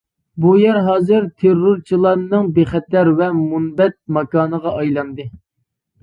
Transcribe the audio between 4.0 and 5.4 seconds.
ماكانىغا ئايلاندى.